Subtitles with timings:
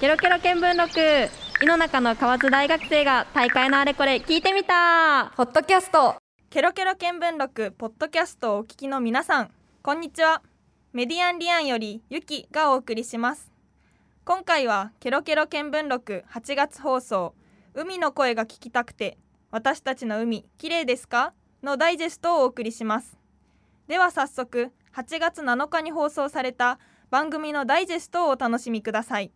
[0.00, 1.00] ケロケロ見聞録。
[1.60, 5.32] 井の中の河津大学生が大会のあれこれ聞いてみた。
[5.36, 6.14] ポッドキャスト。
[6.50, 9.50] ケロケロ見聞録ポッドキャストをお聞きの皆さん。
[9.82, 10.40] こんにちは。
[10.92, 13.50] メディアンリアンよりゆきがお送りします。
[14.24, 17.34] 今回はケロケロ見聞録8月放送。
[17.74, 19.18] 海の声が聞きたくて
[19.50, 21.32] 私たちの海綺麗ですか？
[21.60, 23.18] のダイジェストをお送りします。
[23.88, 26.78] では早速8月7日に放送された
[27.10, 29.32] 番組のダイジェストをお楽しみください。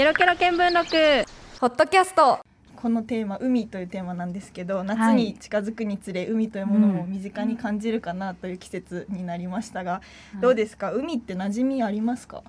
[0.00, 1.30] ケロケロ見聞録。
[1.60, 2.38] ポッドキャスト。
[2.74, 10.00] このテーマ海というテーマなんですけど夏に近づくにつれ海というものも身近に感じるかなという季節になりましたが、
[10.40, 10.90] どうですか？
[10.94, 12.42] 海って馴染みありますか？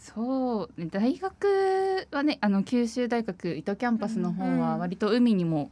[0.00, 5.70] そうね大学はねあの九州大学糸キャンパスの方は割と海にも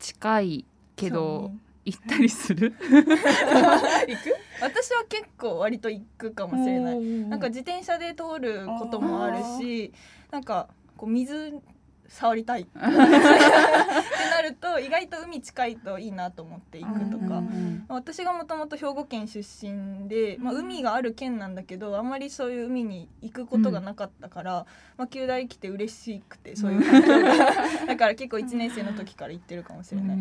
[0.00, 0.64] 近い
[0.96, 1.58] けど、そうね。
[1.84, 2.74] 行ったりする。
[2.82, 4.41] 行く？
[4.62, 7.00] 私は結構割と行くかもしれない。
[7.00, 9.92] ななんか自転車で通ることもあるし
[10.30, 11.60] なんかこう水
[12.12, 12.62] 触りたい。
[12.66, 17.42] ってなると意外と海近いといいなと思って行くとか、
[17.88, 24.66] 私がもともと兵庫県出身で、まあ、海がある県なんだけどあんまりそういう海に行くことがなかったから、
[24.98, 26.82] まあ、旧大来て嬉しくてそういう
[27.88, 30.18] だから結構1年生の時から行ってるかもしれない。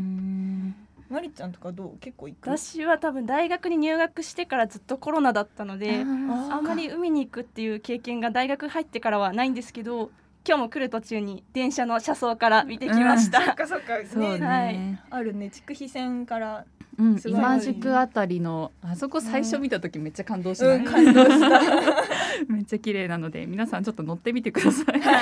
[1.11, 1.97] まりちゃんとかどう？
[1.99, 2.49] 結構行く？
[2.49, 10.09] 私は多分大学に入学してからずっとコロナだったのであんまり海に行くっていう経験が大学入ってからはないんですけど
[10.47, 13.93] 今日も来る途中に電車の車窓から見てきまし そったた、かそっか。
[14.11, 14.99] そうね、ねはい。
[15.11, 15.49] あるね。
[15.51, 16.65] 筑肥線から
[16.97, 20.85] うん、今宿あたりのあそこ最初見た時めっちゃ感動しない、うん。
[20.85, 21.49] 感動した。
[22.47, 24.99] めっちゃ綺麗なので皆さんちょっと乗ってみてください。
[24.99, 25.17] は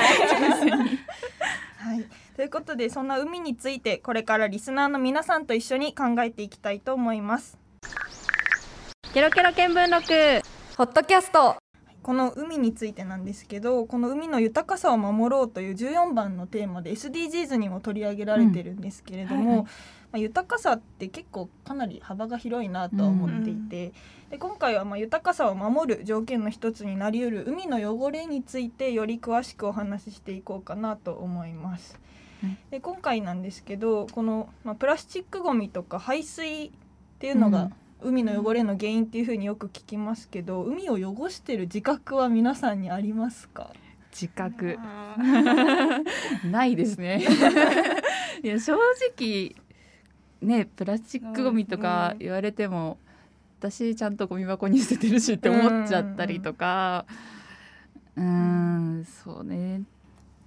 [1.96, 2.06] い、
[2.40, 7.58] ということでそんな海についてこれからリスナーの皆さんと一緒に考えていきたいと思います。
[9.14, 10.48] ケロケロ見聞録。
[10.78, 11.58] ポッドキャスト。
[12.02, 19.64] この海についてなんですけどこの海の豊かさを守ろうという14番のテーマで SDGs にも取り上げられてるんですけれども、うんはいはい。
[19.64, 19.70] ま
[20.14, 23.92] あ、豊かさって結構かなり幅が広いなとは思っていて、
[24.30, 32.00] で今回はまあ豊かさを守る条件の一つになりうる海の汚れについてより詳しくお話ししていこうかなと思います。
[32.42, 36.72] はいで今回なんですけどこの、まあ、プラスチックごみとか排水っ
[37.20, 37.70] ていうのが、
[38.02, 43.72] 海の汚れの原因っていうふうによく聞きますけど海を汚してる自覚は皆さんにありますか？
[44.12, 44.78] 自覚
[46.50, 47.24] ないですね。
[48.42, 48.74] いや正
[49.18, 49.56] 直
[50.42, 52.98] ねプラスチックゴミとか言われても、
[53.60, 57.06] 私ちゃんとゴミ箱に捨ててるしって思っちゃったりとか。
[58.16, 59.82] うーんそうね。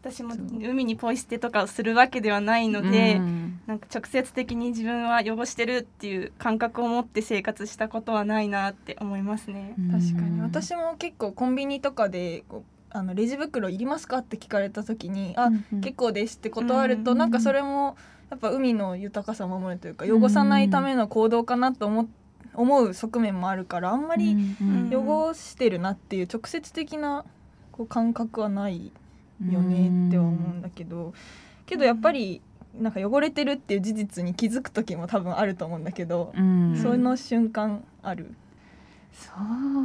[0.02, 3.60] 私も海にポイ捨てとかをするわけではないので、うん。
[3.68, 9.76] なんか直接的に自分は汚してるっていう感覚を持って生活したことはないなって思いますね。
[9.92, 10.30] 確かに。
[10.30, 15.80] うん私も結構コンビニとかでこうあのレジ袋いりますかって聞かれた時に「あ、うんうん。
[15.80, 17.96] 結構です」って断ると、うんなんかそれも
[18.30, 22.08] やっぱ海の豊かさを守るというか汚さないための行動かなと思
[22.54, 25.08] 思う側面もあるからあんまりうんうん。
[25.28, 27.24] 汚してるなっていう直接的な
[27.70, 28.90] こう感覚はない
[29.40, 31.14] よねっては思うんだけど
[31.66, 32.40] けどやっぱり
[32.78, 36.76] なんか汚れてるっていう事実に気づく時も多分あると思うんだけど、うん。
[36.80, 38.34] その瞬間ある。
[39.12, 39.30] そ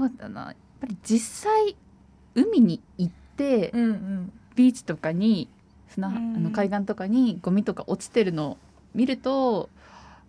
[0.06, 0.42] うだな。
[0.46, 1.76] やっぱり実際
[2.34, 4.34] 海に行って、うんうん。
[4.56, 5.50] ビーチとかに
[5.90, 6.16] 砂、うん。
[6.16, 8.58] あの海岸とかにゴミとか落ちてるのを
[8.96, 9.70] 見ると、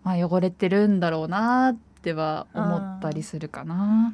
[0.02, 4.12] まあ、汚れてるんだろうなっては思ったりするかな。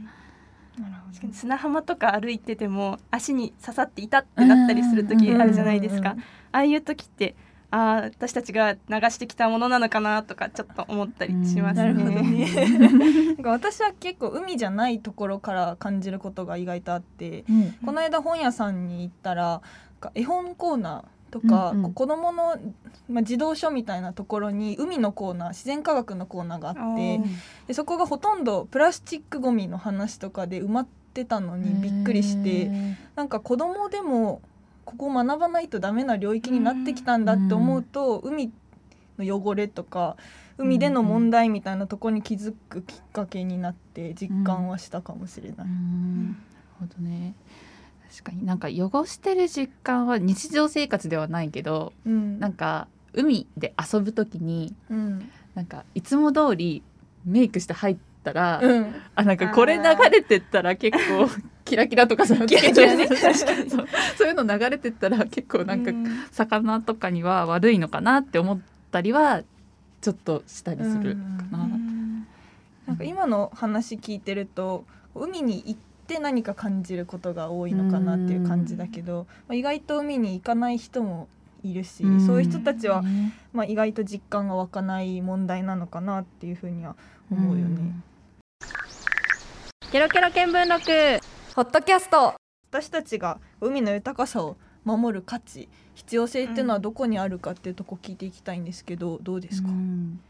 [0.77, 6.12] 確かに砂浜とか歩いてても足に刺さっていたってなったりする時あるじゃないですか。
[6.12, 6.25] うんうん
[6.55, 7.35] ああいう時って
[7.73, 8.79] ああ私たちが流
[9.11, 12.23] してきたものなのかなとかちょっと思ったりしますなるほどね。
[12.23, 12.69] ね。
[12.79, 17.45] なんか私は結構海じゃないところから感じることが意外とあって、
[17.84, 19.61] この間本屋さんに行ったら
[20.15, 21.93] 絵本コーナーとか、うんうん。
[21.93, 22.56] 子供の
[23.09, 27.21] まあ児童書みたいなところに海のコーナー自然科学のコーナーがあって
[27.67, 32.71] でそこがほとんどプラスチックごみの話とかで埋まってたのにびっくりして
[33.17, 34.41] なんか子供でも
[34.84, 38.53] ここ学ばないとダメな領域になってきたんだって思うと、海
[39.19, 40.16] の汚れとか
[40.59, 45.66] 海での問題みたいなところに気づくきっかけになって実感はしたかもしれない。
[45.66, 46.28] うん。
[46.28, 46.36] なる
[46.81, 47.34] ほどね
[48.10, 48.45] 確かに。
[48.45, 52.39] なんか汚してる実感は日常生活ではないけどうん。
[52.39, 55.30] なんか海で遊ぶ時にうん。
[55.54, 56.83] なんかいつも通り
[57.24, 58.95] メイクして入ったら、うん。
[59.15, 61.28] あなんかこれ流れてったら結構
[61.65, 62.47] キラキラとかさ ね。
[62.48, 64.28] そう。
[64.28, 65.92] いうの流れてったら結構なんか
[66.30, 68.59] 魚とかには悪いのかなって思っ
[68.91, 69.42] たりは
[70.00, 71.68] ちょっとしたりするかな。
[72.86, 74.84] なんか今の話聞いてると
[75.15, 81.28] 海に行っって何か感じることが多いのかなっていう感じだけど、まあ、意外と海に行かない人も
[81.62, 83.03] いるし、そういう人たちは、
[83.54, 86.95] まあ、意外と実感が湧かない問題なのかなっていうふうには
[87.30, 87.95] 思うよね。
[89.91, 91.24] ケロケロ見聞録。
[91.54, 92.34] ホットキャスト。
[92.71, 100.21] 私たちが海の豊かさを守る価値必要性っていうのはどこにあるかっていうとこ聞いていきたいんですけどどうですか、うん。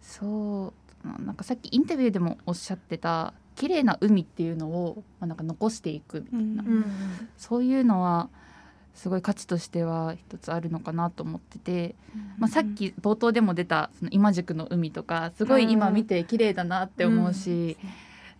[0.00, 0.72] そ
[1.04, 6.84] うなんかさっきインタビューでもおっしゃってた綺麗な海っていうのを、まあ、なんか残していくみたいな、うん
[7.36, 8.28] そういうのは
[8.94, 11.94] すごい価値としては一つあるのかなと思ってて、
[12.38, 17.78] まあ、さっき冒頭でも出たその今宿の海とかすごい今見て綺麗だなって思うし、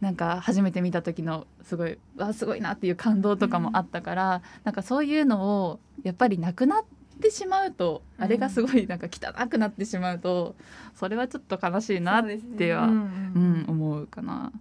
[0.03, 6.85] なんか初めて見た時のすごいわすごいなっていう感動とかもあったから、なんかそういうのをやっぱりなくなっ
[7.21, 10.55] てしまうと、あれがすごいなんか汚くなってしまうと
[10.97, 12.25] それはちょっと悲しいなっ
[12.59, 14.53] てはう、うんん思うかな。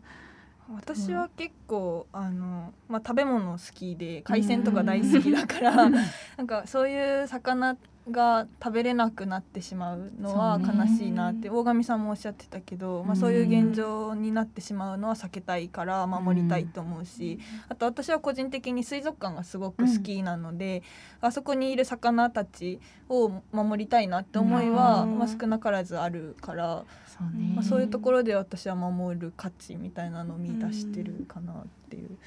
[0.75, 7.75] 私は結構あの、まあ、食べ物好きで海鮮とか大好きだから、なんかそういう魚
[8.09, 17.39] が食べれなくなってしまうのは悲しいなって大神さんもおっしゃってたけど、まあ、そういう現状になってしまうのは避けたいから守りたいと思うし、
[17.69, 20.81] あと私は個人的に水族館がすごく好きなので、
[21.21, 25.19] あそこにいる魚たちを守りたいなって思いは、うん。
[25.19, 26.85] まあ、少なからずあるから。
[27.07, 27.53] そうね。
[27.55, 32.17] まあ、そういうところで私は守る価値みたいなのを見出してるかなっていう。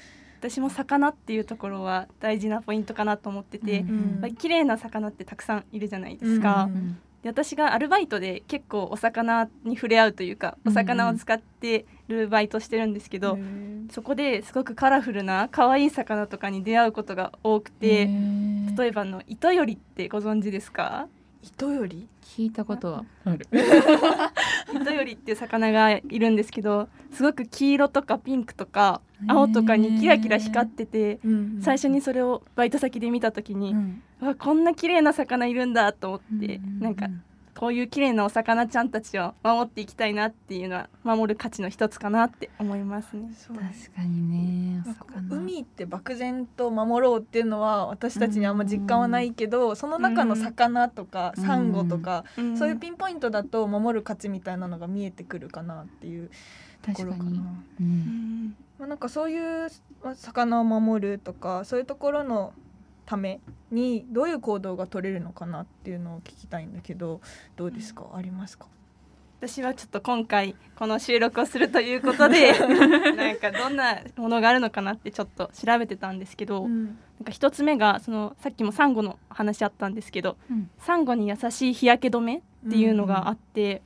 [0.49, 4.19] 私も魚っていうところは大事なポイントかなと思ってて、うんうん。
[4.21, 13.39] まあ綺麗な魚ってたくさんいるじゃないですか、うんうんで私がアルバイトで結構お魚に触れ合うというかお魚を使ってるバイトしてるんですけど、
[13.89, 18.07] そこですごくカラフルな可愛い魚とかに出会うことが多くて、
[18.77, 21.07] 例えばあの糸よりってご存知ですか？
[21.41, 23.47] 糸より聞いたことはある。
[24.75, 31.19] 糸よりっていう魚がいるんですけどすごく黄色とかピンクとか青とかにキラキラ光ってて
[31.61, 33.75] 最初にそれをバイト先で見た時に、
[34.21, 37.07] うわこんな綺麗な魚いるんだと思って、なんか
[37.57, 43.29] こういう綺麗なお魚ちゃんたちを守っていきたいなっていうのは守る価値の一つかなって思いますね。
[43.47, 44.83] 確かにね。
[45.29, 56.29] 海って漠然と守ろうっていうのは私たちにあんま実感はないけど、その中の魚とかうんサンゴとか、んそういうピンポイントだと守る価値みたいなのが見えてくるかなっていう
[56.81, 57.23] ところかな。
[57.23, 57.39] 確かに。
[57.39, 57.41] う
[57.79, 57.87] うん
[58.47, 59.69] んまあ、なんかそういう
[60.03, 62.53] まあ魚を守るとかそういうところの
[63.05, 63.39] ため
[63.71, 67.21] にどういう行動が取れるのかなっていうのを聞きたいんだけど
[67.55, 68.67] どうですか、ありますか？
[69.41, 72.53] 私はちょっと今回この収録をするということで
[73.15, 80.69] なんかどんなものがあるのかなってちょっと調べてたんですけど、なんか一つ目がそのさっきもサンゴの話あったんですけどうん。
[80.79, 83.81] サンゴに優しい日焼け止めっていうのがあって、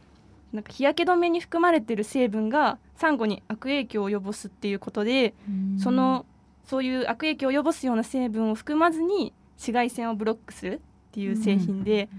[0.53, 5.33] なんか日焼け止めに含まれてる成分がサンゴに悪影響を及ぼすっていうことで、
[5.77, 6.25] その
[6.69, 10.79] そういう悪影響を及ぼすような成分を含まずに紫外線をブロックするっ
[11.11, 12.09] ていう製品で、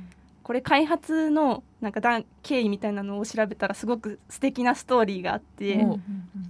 [0.42, 6.00] これ開発のなんか段経緯みたいなのを調べたらすごく素敵なストーリーがあってお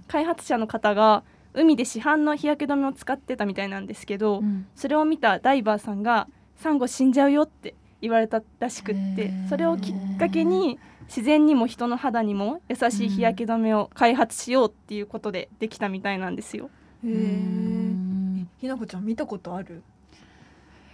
[0.07, 4.65] 開発者の方が海で市販の日焼け止めを使ってたみたいなんですけど、うん。
[4.75, 6.27] それを見たダイバーさんが
[6.57, 9.47] 「サンゴ死んじゃうよ」って言われたらしくっへてー。
[9.47, 16.71] それをきっかけに自然にも人の肌にも優しい日焼け止めを開発しようっていうことでできたみたいなんですよ。
[17.03, 19.81] えんひなこちゃん見たことある？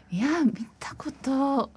[0.09, 1.69] いや見たこと。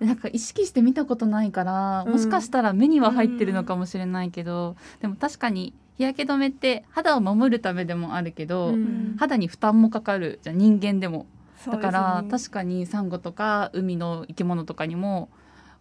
[0.00, 2.12] なんか意識して見たことないから、うん。
[2.12, 9.16] もしかしたら目には入ってるのかもしれないけど、でも確かに日焼け止めって肌を守るためでもあるけど、うん。
[9.18, 11.26] 肌に負担もかかるじゃん人間でも。
[11.66, 15.28] だから、確かにサンゴとか海の生き物とかにも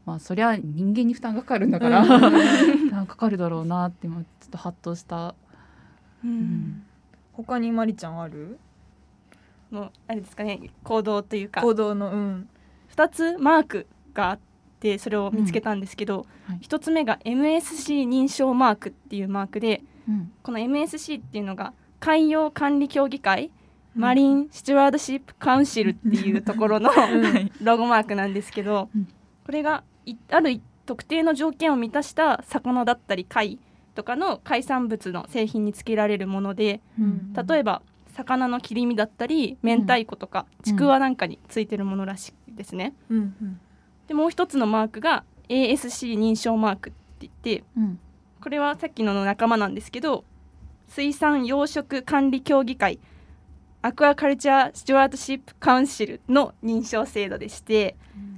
[0.05, 5.35] まあそりゃ人間に負担がかかるんだから、 負担かかるだろうなって今ちょっとハッとした、
[6.23, 6.29] うん。
[6.29, 6.83] うん
[7.33, 8.59] 他にまりちゃんある？
[9.71, 11.61] のあれですかね行動というか。
[11.61, 12.49] 行動のうん。
[12.95, 14.39] 2つマークがあっ
[14.79, 16.59] てそれを見つけたんですけど、はい。
[16.59, 20.31] 1つ目が MSC 認証マークっていうマークでうん。
[20.43, 23.49] この MSC っていうのが海洋管理協議会、
[23.95, 26.91] マリン・スチュワードシップ・カウンシルっていうところの
[27.61, 29.07] ロゴマークなんですけど、うん。
[29.45, 33.57] これがいある特定の条件を満たした魚だったり貝
[33.95, 37.33] とかの海産物の製品につけられるものでうん。
[37.33, 37.81] 例えば
[38.15, 42.93] 魚の切り身だったり明太子とかちくわなんかについてるものらしいですね。
[43.09, 43.17] うん。
[43.17, 43.59] うん。
[44.07, 47.99] でもう一つのマークが ASC 認証マークって言ってうん。
[48.41, 50.25] これはさっきのの仲間なんですけど
[50.89, 52.99] 水産養殖管理協議会
[53.81, 57.95] アクアカルチャー・スチュワートシップ・カウンシルの認証制度でして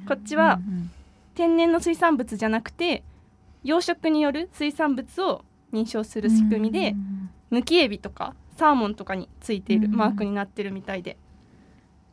[0.08, 0.92] こっちはうん。
[1.36, 3.04] 天然の水産物じゃなくて
[3.66, 5.44] 養殖による水産物を
[5.74, 7.30] 認証する仕組みでうん。
[7.50, 9.96] むきエビとかサーモンとかについているうん。
[9.96, 11.18] マークになってるみたいで、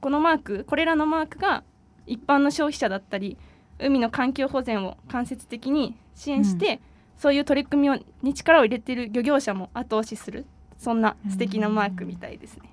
[0.01, 1.63] このマークこれらのマークが
[2.07, 3.37] 一般の消費者だったり
[3.79, 6.81] 海の環境保全を間接的に支援して、
[7.17, 10.47] そういう取り組みをに力を入れている漁業者も後押しする
[10.79, 12.69] そんな素敵なマークみたいですね。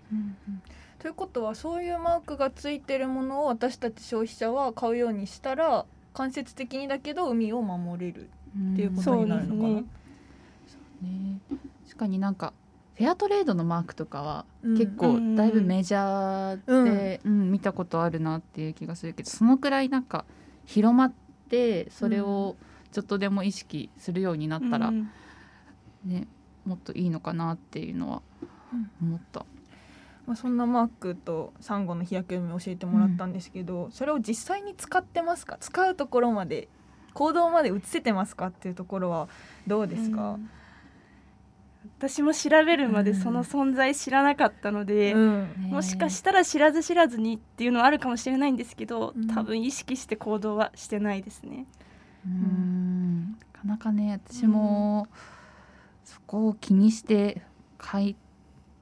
[0.98, 9.68] ということはそういうマークがついてるものを私たち消費者は買うようにしたら間接的にだけど海を守れるっていうことになるのかな。
[9.70, 9.84] そうで
[10.68, 11.10] すね。
[11.10, 11.40] ね。
[11.86, 12.54] 確かになんか
[12.96, 14.78] フェアトレードのマークとかはうん。
[14.78, 17.52] 結構だいぶメジャーで、うん。
[17.52, 20.26] 見たことあるなっていう気がするけどそのくらいなんか
[20.66, 21.14] 広まっ
[21.50, 22.56] てそれを
[22.92, 25.10] ちょっとでも意識するようになったら、うん。
[26.06, 26.28] ね
[26.66, 28.22] もっといいのかなっていうのは
[29.02, 29.46] 思った。
[30.28, 35.58] まあ、そんなマークとサンゴの日焼け止めを教えてもらったんですけど、それを実際に使ってますか？
[35.60, 36.68] 使うところまで
[37.14, 39.28] 行動まで移せてますかっていうところは
[39.68, 40.50] どうですか、うん。
[41.98, 45.48] 私も調べるまでその存在知らなかったので、うん。
[45.70, 49.28] もしかしたら知らず知らずにっていうのはあるかもしれないんですけど、うん。
[49.28, 51.66] 多分意識して行動はしてないですね。
[52.26, 53.38] うん。
[53.54, 55.08] なかなかね私も
[56.04, 57.42] そこを気にして
[57.78, 58.16] 買い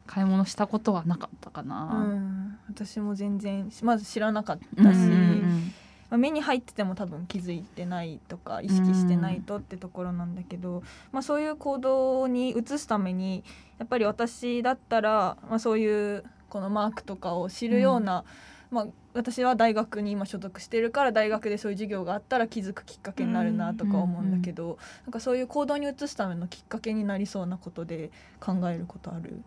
[0.06, 1.86] 買い物したことはなかったかうな。
[1.86, 5.74] ん、私も全然まず知らなかっうんたし、うん
[6.10, 13.44] まあ、目に入ってても多分気づいてないとか意識してないとってところなんだけど、まあ、そういう行動に移すために
[13.78, 18.24] やっぱり私だったら、まあ、そういうこのマークとかを知るような、
[18.72, 29.42] まあ、私は大学に今所属してるから大学でそういう授業があったら気づくきっかけになるなとか思うんだけど、なんかそういう行動に移すためのきっかけになりそうなことで考えることある？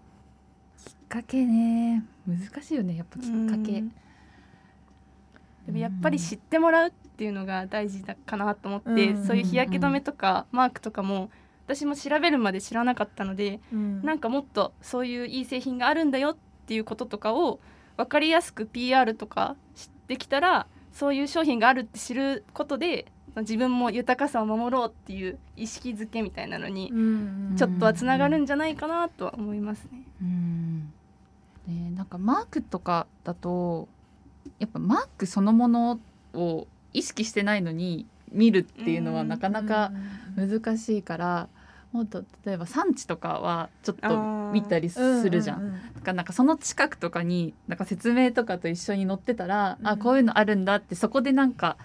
[0.85, 2.05] きっかけね。
[2.26, 2.97] 難しいよね。
[2.97, 3.81] やっぱきっかけ。
[3.81, 3.93] うん
[5.67, 11.31] でもやっぱり知ってもらうっていうのが大事だかなと思って、うんそういう日焼け止めとかマークとかも
[11.67, 14.02] 私も調べるまで知らなかったので、うん。
[14.02, 16.37] なんかもっとそういういい製品があるんだよっ
[16.67, 17.61] ていうこととかを
[17.97, 30.02] 分かりやすく PR とかしてきたらそういう商品があるって知ることで自分も豊かさを守ろうっていう意識づけみたいなのにうんちょっとはつながるんじゃないかなとは思いますね。
[30.23, 30.93] うん。
[31.67, 33.88] ね、なんかマークとかだと
[34.59, 36.00] やっぱマークそのもの
[36.35, 39.92] を意識してないのに見るっていうのはうんなかなか
[40.37, 41.49] 難しいから、
[41.92, 45.62] もっと例えば産地とかはちょっと見たりするじゃん。
[45.62, 51.76] ううだからなんかその近くとかになんか説明とかと一緒に載ってたら、うんあこういうのあるんだってそこでなんか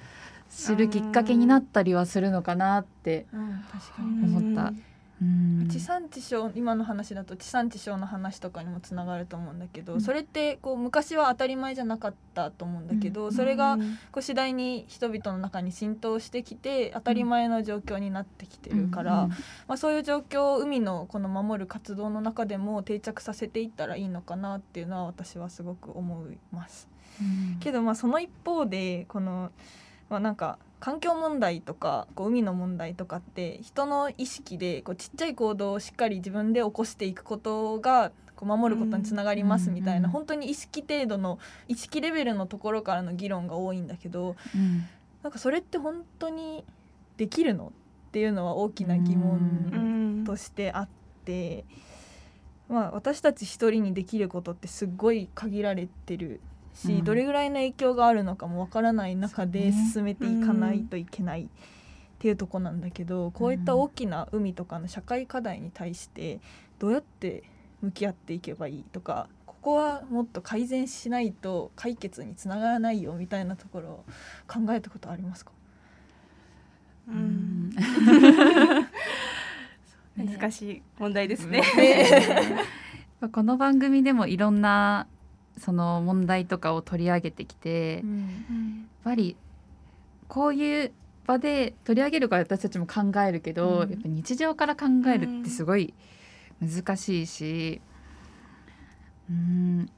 [0.50, 4.69] 知るきっかけになったりはするのかなって思った。
[4.69, 4.83] うん
[5.69, 10.01] 地産地消今の話だと地産地消の話とかにもつながると思うんだけど、うん。
[10.01, 13.31] それってこう昔は当たり前じゃなかったと思うんだけど、うん。
[13.31, 19.27] それがうんこう次第に人々の中に浸透してきて当たり前の状況になってきてるから、
[19.67, 26.89] まあ、そういう状況を海のこの守る活動の中でも定着させていったらいいのかなっていうのは私はすごく思います。
[27.22, 27.24] う
[27.55, 27.60] ん。
[27.60, 29.51] けどまあその一方でこの、
[30.10, 44.86] まあ、なんか環境問題とかこう海の問題とかって人の意識でこうちっちゃい行動をしっかり自分で起こしていくことがこう守ることにつながりますみたいな、うん本当に意識程度の意識レベルのところからの議論が多いんだけどうん。
[45.24, 46.63] なんかそれって本当に
[47.18, 47.74] できるの
[48.10, 50.24] っていうのは大きな疑う問ん。
[50.24, 50.89] としてあっ
[51.25, 51.65] て、
[52.70, 56.42] まあ、私たち一人にできることってすっごい限られてる
[56.75, 57.03] し、うん。
[57.03, 61.48] どれぐらいの影響があるのかもわからない中で進めていかないといけないっ
[62.20, 66.39] ていうとこなんだけど、こういった大きな海とかの社会課題に対して
[66.79, 67.44] どうやって
[67.82, 74.05] 向き合っていけばいいとかここはもっと改善しないと解決につながらないよみたいなところを
[74.48, 75.51] 考えたことありますか？
[77.08, 77.72] うん。
[80.17, 81.62] 難しい問題ですね。
[83.22, 85.08] うん この番組でもいろんな
[85.57, 88.03] その問題とかを取り上げてきて、やっ
[89.03, 89.35] ぱり
[90.27, 90.91] こういう
[91.25, 93.89] 場で取り上げるから私たちも考えるけど、うん。
[93.89, 95.93] やっぱ日常から考えるってすごい
[96.62, 97.81] 難しいし
[99.29, 99.89] うん。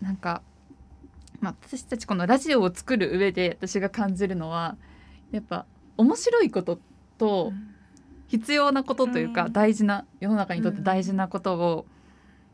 [0.00, 0.42] なんか、
[1.40, 4.76] まあ、私たちこのラジオを作る上で私が感じるのは
[5.30, 6.78] やっぱ面白いこと
[7.18, 7.52] と
[8.28, 9.52] 必要なことというか、うん。
[9.52, 11.86] 大事な世の中にとって大事なことを、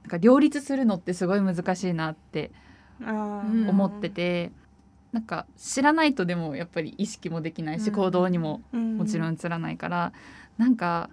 [0.06, 2.52] なんか両立するのってすごい難しいなって
[3.00, 4.52] うん思ってて、
[5.10, 7.92] なんか知らないとでもやっぱり意識もできないし、うん。
[7.92, 10.12] 行動にもももちろん映らないから、
[10.58, 11.10] なんか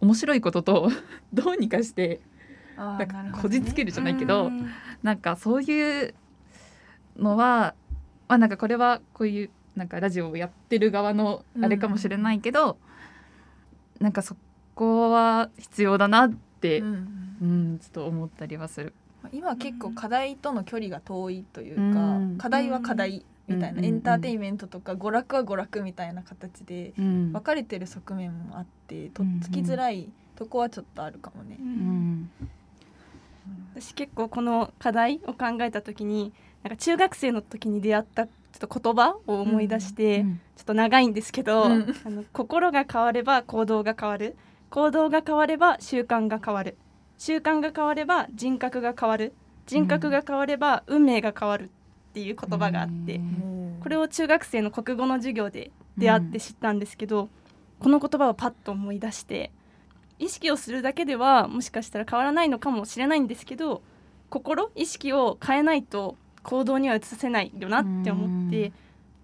[0.00, 0.90] 面白いことと
[1.32, 2.20] どうにかして
[2.76, 4.68] あなんかこじつけるじゃないけど、うん。
[5.04, 6.14] なんかそういう
[7.16, 7.76] のは
[8.26, 12.76] まあなんかこれはこういうなんかラジオをやってる側のあれかもしれないけど、
[14.00, 14.36] なんかそ
[14.74, 16.36] こは必要だなって、
[16.80, 17.74] ううん。
[17.74, 18.92] んちょっと思ったりはする。
[19.32, 22.38] 今結構課題との距離が遠いというか、うん。
[22.38, 27.32] 課題は課題みたいな、うんエンターテインメントとか娯楽は娯楽みたいな形でうん。
[27.32, 31.56] 分かれてる側面もあってとっつきづらいとこはちょっとあるかもね。
[31.60, 32.30] うん
[33.74, 40.40] 私結構この課題を考えた時になんか中学生の時に出会ったちょっと言葉を思い出して、うん。
[40.56, 41.94] ちょっと長いんですけど、うん。
[42.04, 44.36] あの心が変われば行動が変わる
[44.72, 46.78] 行動が変われば習慣が変わる。
[47.18, 49.34] 習慣が変われば人格が変わる。
[49.66, 53.76] 人格が変われば運命が変わるっていう言葉があって、うん。
[53.82, 57.28] これを中学生の国語の授業で出会って知ったんですけど、
[57.80, 59.50] この言葉をパッと思い出して
[60.18, 63.82] 意識をするだけではもしかしたら変わらないのかもしれないんですけど
[64.30, 68.72] 心意識を変えないと行動には移せないよなって思って、うん。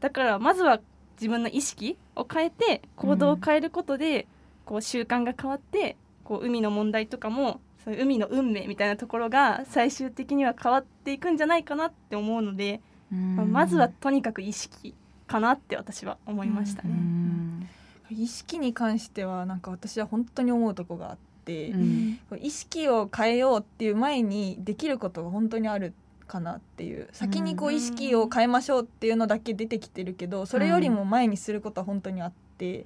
[0.01, 0.81] だからまずは
[1.17, 4.27] 自分の意識を変えて行動を変えることで、
[4.69, 14.95] こう習慣が変わってこう海の問題とかもそういう海の運命みたいなところが最終的には変わっていくんじゃないかなって思うので、まあまずはとにかく意識
[15.27, 16.93] かなって私は思いましたうね。
[16.93, 17.69] ん。
[18.11, 22.19] 意識に関してはなんか私は本当に思うとこがあって、うん。
[22.39, 25.95] 意識を変えようっていう前にできることが本当にある
[26.27, 27.77] かなっていう先にこううん。
[27.77, 32.85] 意識を変えましょうっていうのだけ出てきてるけどそれよりも前にすることは本当にあって、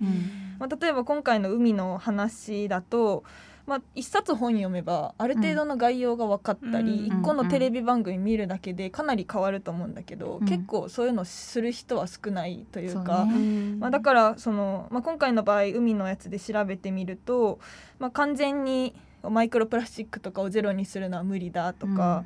[0.59, 3.25] まあ、例えば今回の海の話だと、
[3.67, 7.21] まあ、一冊本読めばある程度の概要が分かったり、うん。
[7.21, 10.47] 一個のテレビ番組見るだけでかなり変わると思うんだけど、うん。
[10.47, 13.25] 結構そういうのする人は少ないというか。
[13.25, 13.35] ね。
[13.35, 13.79] うん。
[13.79, 17.61] まあ、だからその、まあ、今回の場合海のやつで調べてみると、
[17.99, 22.25] まあ、完全にマイクロプラスチックとかをゼロにするのは無理だとか、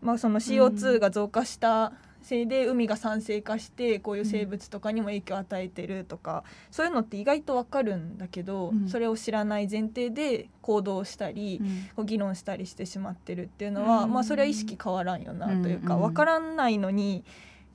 [0.00, 1.92] まあ、その CO2 が増加した
[2.22, 8.88] せいで海が酸性化してこういう生物とかにも影響を与えてるとか、そういうのって意外とわかるんだけど、うん。
[8.88, 11.60] それを知らない前提で行動したり、
[11.96, 14.12] こう議論したりしてしまってるっていうのは、うん。
[14.12, 16.00] まあそれは意識変わらんよなというか、うん。
[16.02, 17.24] 分からないのに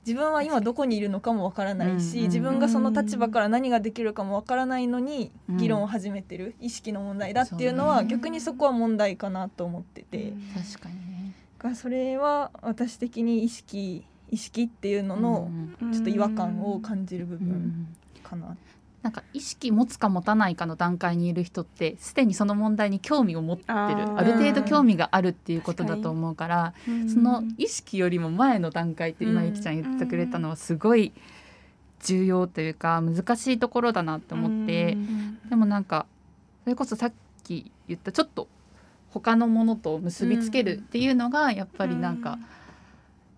[0.06, 2.24] 自分は今どこにいるのかも分からないし、うん。
[2.26, 5.56] 自分がその立場から何ができるかも分からないのにうん。
[5.56, 11.34] 議論を始めてる、意識の問題だっていうのは逆にそこは問題かなと思ってて、確かにね。
[11.74, 18.56] それは私的に意識意識っていうののうんちょっと違和感を感じる部分うんかな。
[19.02, 23.72] なんか意識持つか持たないかの段階にいる人ってすでにその問題に興味を持ってる。
[23.72, 31.12] ある程度興味があるっていうことだと思うからうんその意識よりも前の段階って今うんゆきちゃん言ってくれたのはすごい
[32.02, 35.38] 重要というか難しいところだなって思ってうん。
[35.50, 36.06] でもなんか
[36.64, 37.12] それこそさっ
[37.44, 38.48] き言ったちょっと
[39.10, 42.40] 他のものと結びつけるっていうのがやっぱりなんか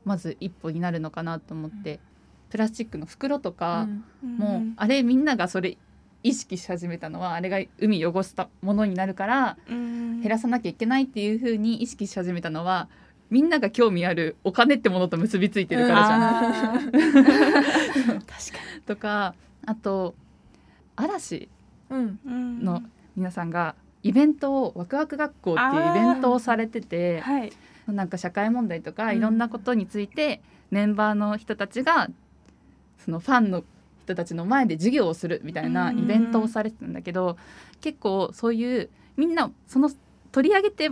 [0.08, 2.00] まず一歩になるのかなと思って
[2.48, 3.86] プラスチックの袋とか
[4.24, 4.36] うん。
[4.38, 5.76] もうあれみんながそれ
[6.22, 10.20] 意識し始めたのはあれが海汚したものになるからうん。
[10.22, 12.88] 減らさなきゃいけないっていう風に意識し始めたのは
[13.30, 16.90] みんなが興味あるお金ってものと結びついてるからじゃん。
[18.24, 18.26] 確か
[18.86, 19.34] とか
[19.66, 20.14] あと
[20.96, 21.50] 嵐
[21.90, 22.82] の
[23.14, 27.52] 皆さんがイベントをワクワク学校っていうイベントをされててはい
[27.92, 29.16] なんか社会問題とかうん。
[29.16, 32.08] いろんなことについてメンバーの人たちが
[32.98, 33.64] そのファンの
[34.04, 37.36] 人たちの前で授業をするみたいなイベントをされてたんだけど
[37.80, 39.90] 結構そういうみんなその
[40.32, 40.90] 取り上げて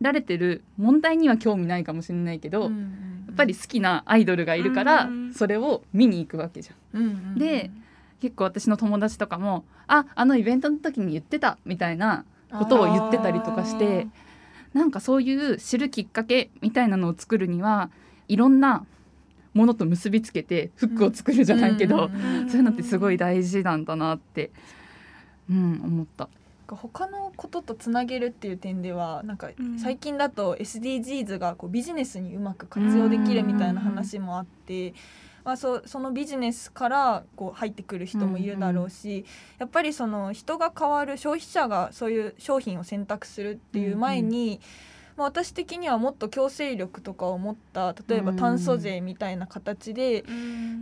[0.00, 7.34] られてる問題には興味ないかもしれないけど、やっぱり好きなアイドルがいるからうんそれを見に行くわけじゃん。
[7.36, 7.70] で
[8.20, 14.06] 結構私の友達とかも「ああのイベントの時に言ってた」みたいなことを言ってたりとかして
[14.74, 17.90] なんかそういう知るきっかけみたいなのを作るには
[18.28, 18.86] いろんな
[19.54, 24.50] ものと結びつけてフックを作るじゃないけど、うんそういうのってすごい大事なんだなって、
[25.50, 26.28] うん、思った。
[26.68, 29.78] 他のこととつなげるっていう点ではなんかうん。
[29.78, 34.94] 最近だと SDGs がこうビジネスにうまく活用できるみたいな話もあって、
[35.44, 39.24] まあ、そそのビジネスからこう入ってくる人もいるだろうし、
[39.58, 44.60] やっぱりその人が変わる消費者がそういう商品を選択するっていう前に、
[45.16, 50.24] まあ、私的にはもっと強制力とかを持った例えば炭素税みたいな形で、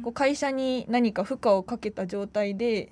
[0.02, 2.90] こう会社に何か負荷をかけた状態で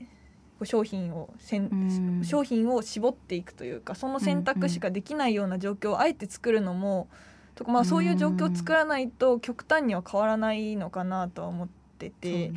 [0.62, 2.24] 商品をせん、うん。
[2.24, 7.08] 商品を絞っていくというかその選択しかできないような状況をあえて作るのも、
[7.56, 12.52] とかまあ、そういう状況を作らないと極端には変わらないのかなとは思ってて。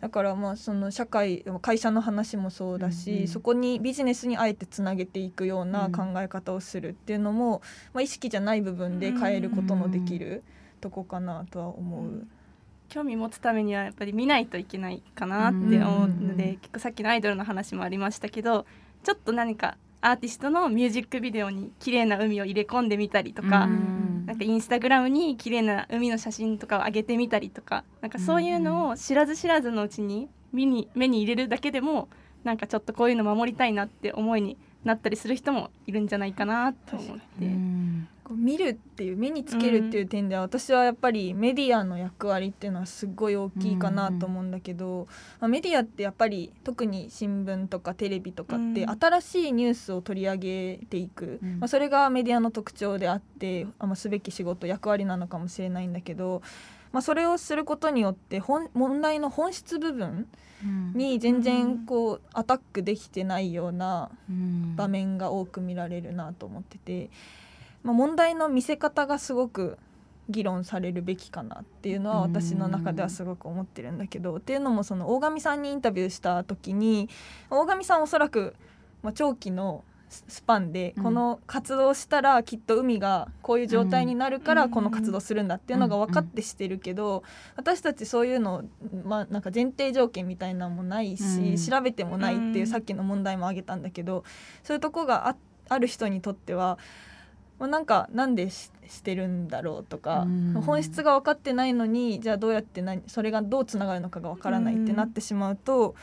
[0.00, 7.62] だからまあその社会会社の話もそうだし、うんうんそこにビジネスにあえてつなげていくような考え方をするっていうのも、
[7.94, 10.42] まあ、意識じゃない部分で変えることのできる
[10.82, 12.26] とこかなとは思う。
[12.90, 16.56] 興味持つためにはやっぱり見ないといけないかなって思うので、うん。
[16.58, 18.66] 結構さっきのアイドルの話もありましたけど
[19.02, 24.26] ちょっと何かアーティストのミュージックビデオに綺麗な海を入れ込んでみたりとか、うん。
[24.26, 32.08] なんかインスタグラムに綺麗な海の写真とかを上げてみたりとかなんかそういうのを知らず知らずのうちに目に目に入れるだけでも
[32.42, 37.24] なんかちょっとこういうの守りたいなって思いになったりする人もいるんじゃないかなと思って。
[38.28, 45.06] うんこう見るっていう目につけるっていう点では、私はやっぱりメディアの役割っていうのはすごい大きいかなと思うんだけど、
[45.40, 48.90] まあ、メディアってやっぱり特に新聞とかテレビとかってうん。
[48.98, 51.60] 新しいニュースを取り上げていく、うん。
[51.60, 56.40] まあ、それがメディアの特徴であってあ、まあ、すべき仕事役割なのかもしれないんだけど、
[56.92, 60.28] まあ、それをすることによって本問題の本質部分
[60.94, 64.76] に全然こうアタックできてないようなうん。
[64.76, 67.10] 場面が多く見られるなと思ってて、
[67.84, 69.78] まあ、問題の見せ方がすごく
[70.28, 77.10] 議論されるべきかなっていうのは私の中ではすごく思ってるんだけどっていうのもその大神さんにインタビューした時に
[77.50, 78.54] 大神さんおそらく、
[79.02, 81.02] まあ、長期のススパンでうん。
[81.04, 84.70] この活動したらきっと海がこういう状態になるからうん。
[84.70, 87.22] この活動するんだっていうのが分かってしてるけど
[87.56, 88.64] 私たちそういうの
[89.04, 91.56] まあなんか前提条件みたいなのもないし、うん。
[91.56, 92.66] 調べてもないっていううん。
[92.66, 94.24] さっきの問題も挙げたんだけど
[94.62, 95.36] そういうとこがあ
[95.68, 96.78] ある人にとっては、
[97.64, 100.52] まあ、なんかなんでししてるんだろうとか、うん。
[100.60, 105.94] 本質が分かってないのにじゃあどうやって何それがどうつながるのかが分からないってなってしまうと、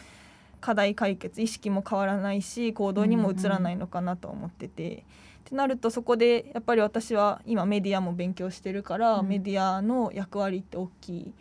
[0.59, 5.03] 課題解決意識も変わらないし行動にも移らないのかなと思ってて。
[5.41, 9.27] ってなるとそこでやっぱり私は今メディアも勉強してるから、うん。
[9.27, 11.33] メディアの役割って大きい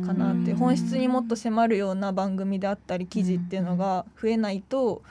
[0.00, 5.02] かかなって、うん本質にもっと迫るような番組であったり記事っていうのが増えないと、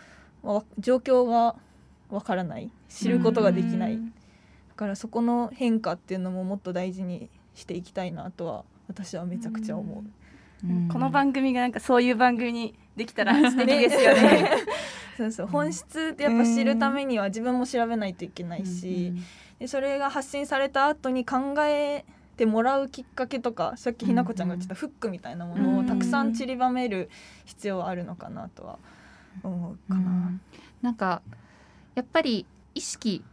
[0.43, 1.55] まあ状況が
[2.09, 2.69] わからない。
[2.89, 3.99] 知ることができない、
[4.77, 10.03] からそこの変化っていうのももっと大事にしていきたいなとは私はめちゃくちゃ思う。
[10.91, 14.49] この番組がなんかそういう番組にできたら 素敵ですよね。
[15.17, 19.13] そうそう本質ってやっぱ知るためには自分も調べないといけないし、
[19.59, 22.05] でそれが発信された後に考え
[22.37, 27.09] てもらうきっかけとかさっきひなこちゃんが言ってたフックみたいなものをたくさん散りばめる
[27.45, 28.77] 必要はあるのかなとは
[29.43, 29.99] 思うかな。
[29.99, 30.41] うん
[30.81, 31.23] なんか
[31.95, 33.23] やっぱり意識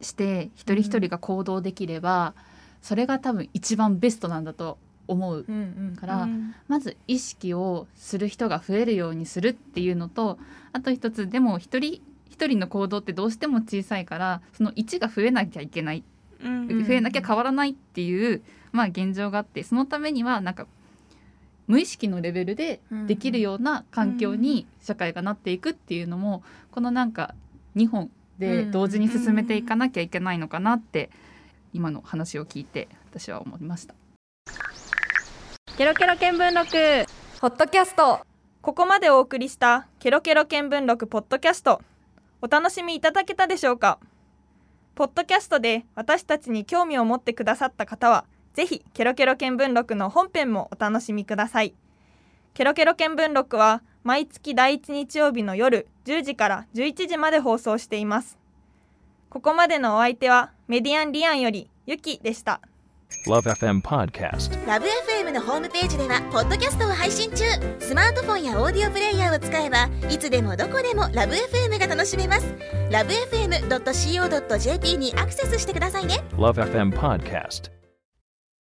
[0.00, 2.34] して一人一人が行動できれば、
[2.82, 5.96] それが多分一番ベストなんだと思ううんうん。
[5.96, 6.54] から、うん。
[6.68, 10.38] まず意識をする人が増えるようにするっていうのと
[10.72, 16.04] あと一つでも一人一人の行動ってどうしても小さいからその1が増えなきゃいけない。
[16.42, 20.66] うん増えなきゃ変わらないっていう、まあ、現状があってそのためにはなんか
[21.66, 27.34] 無意識のレベルでできるような環境に社会がなっていくっていうのもこのなんか
[27.76, 31.10] 2本で同時に進めていかなきゃいけないのかなって
[31.72, 33.94] 今の話を聞いて私は思いました。
[35.76, 37.06] ケロケロ見聞録。
[37.40, 38.20] ホットキャスト。
[38.60, 41.80] ここまでお送りしたケロケロ見聞録ポッドキャスト。
[42.42, 43.98] お楽しみいただけたでしょうか？
[44.94, 48.24] ポッドキャストで私たちに興味を持ってくださった方は
[48.54, 51.74] ぜひケロケロ見聞録の本編もお楽しみください。
[52.54, 58.38] ケロケロ見聞録は毎月第1日曜日の夜10時から11時まで放送しています。
[59.28, 62.60] ここまでのお相手はメディアンリアンよりゆきでした。
[63.26, 64.66] Love FM Podcast.
[64.66, 67.44] ラブ f m のホームページではポッドキャストを配信中。
[67.78, 72.54] スマートフォンやオーディオプレイヤーを使えばいつでもどこでもラブ f m が楽しめます。
[72.90, 76.24] ラブ FM.co.jp にアクセスしてくださいね。
[76.36, 77.79] Love FM Podcast.